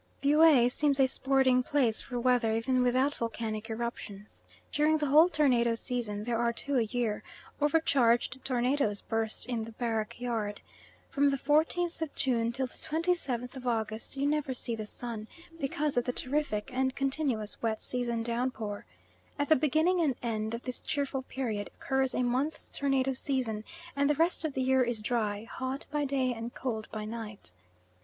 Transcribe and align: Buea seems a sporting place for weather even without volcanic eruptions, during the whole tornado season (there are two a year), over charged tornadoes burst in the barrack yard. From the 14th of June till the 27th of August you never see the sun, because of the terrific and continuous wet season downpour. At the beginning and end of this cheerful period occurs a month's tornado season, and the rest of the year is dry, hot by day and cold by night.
Buea 0.23 0.67
seems 0.71 0.99
a 0.99 1.05
sporting 1.07 1.61
place 1.61 2.01
for 2.01 2.19
weather 2.19 2.53
even 2.53 2.81
without 2.81 3.13
volcanic 3.13 3.69
eruptions, 3.69 4.41
during 4.71 4.97
the 4.97 5.05
whole 5.05 5.29
tornado 5.29 5.75
season 5.75 6.23
(there 6.23 6.39
are 6.39 6.51
two 6.51 6.75
a 6.75 6.81
year), 6.85 7.21
over 7.61 7.79
charged 7.79 8.43
tornadoes 8.43 8.99
burst 9.03 9.45
in 9.45 9.65
the 9.65 9.73
barrack 9.73 10.19
yard. 10.19 10.61
From 11.11 11.29
the 11.29 11.37
14th 11.37 12.01
of 12.01 12.15
June 12.15 12.51
till 12.51 12.65
the 12.65 12.79
27th 12.79 13.55
of 13.55 13.67
August 13.67 14.17
you 14.17 14.25
never 14.25 14.55
see 14.55 14.75
the 14.75 14.87
sun, 14.87 15.27
because 15.59 15.95
of 15.97 16.05
the 16.05 16.11
terrific 16.13 16.71
and 16.73 16.95
continuous 16.95 17.61
wet 17.61 17.79
season 17.79 18.23
downpour. 18.23 18.87
At 19.37 19.49
the 19.49 19.55
beginning 19.55 20.01
and 20.01 20.15
end 20.23 20.55
of 20.55 20.63
this 20.63 20.81
cheerful 20.81 21.21
period 21.21 21.69
occurs 21.75 22.15
a 22.15 22.23
month's 22.23 22.71
tornado 22.71 23.13
season, 23.13 23.63
and 23.95 24.09
the 24.09 24.15
rest 24.15 24.45
of 24.45 24.53
the 24.55 24.63
year 24.63 24.81
is 24.81 25.03
dry, 25.03 25.43
hot 25.43 25.85
by 25.91 26.05
day 26.05 26.33
and 26.33 26.55
cold 26.55 26.87
by 26.91 27.05
night. 27.05 27.51